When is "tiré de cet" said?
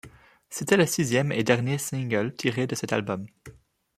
2.33-2.91